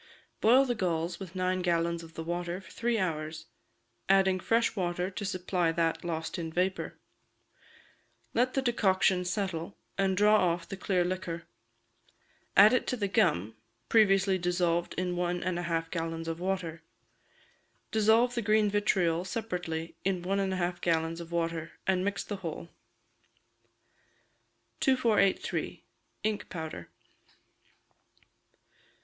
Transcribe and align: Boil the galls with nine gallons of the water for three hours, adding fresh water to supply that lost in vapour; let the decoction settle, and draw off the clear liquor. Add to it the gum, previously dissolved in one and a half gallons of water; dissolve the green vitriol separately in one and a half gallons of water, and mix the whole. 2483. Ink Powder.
Boil 0.39 0.65
the 0.65 0.73
galls 0.73 1.19
with 1.19 1.35
nine 1.35 1.61
gallons 1.61 2.01
of 2.01 2.15
the 2.15 2.23
water 2.23 2.59
for 2.59 2.71
three 2.71 2.97
hours, 2.97 3.45
adding 4.09 4.39
fresh 4.39 4.75
water 4.75 5.11
to 5.11 5.23
supply 5.23 5.71
that 5.71 6.03
lost 6.03 6.39
in 6.39 6.51
vapour; 6.51 6.97
let 8.33 8.55
the 8.55 8.63
decoction 8.63 9.23
settle, 9.23 9.77
and 9.99 10.17
draw 10.17 10.37
off 10.53 10.67
the 10.67 10.75
clear 10.75 11.03
liquor. 11.05 11.43
Add 12.57 12.71
to 12.87 12.95
it 12.95 12.99
the 12.99 13.07
gum, 13.07 13.55
previously 13.89 14.39
dissolved 14.39 14.95
in 14.97 15.15
one 15.15 15.43
and 15.43 15.59
a 15.59 15.69
half 15.69 15.91
gallons 15.91 16.27
of 16.27 16.39
water; 16.39 16.81
dissolve 17.91 18.33
the 18.33 18.41
green 18.41 18.71
vitriol 18.71 19.23
separately 19.23 19.97
in 20.03 20.23
one 20.23 20.39
and 20.39 20.51
a 20.51 20.57
half 20.57 20.81
gallons 20.81 21.21
of 21.21 21.31
water, 21.31 21.73
and 21.85 22.03
mix 22.03 22.23
the 22.23 22.37
whole. 22.37 22.69
2483. 24.79 25.83
Ink 26.23 26.49
Powder. 26.49 26.89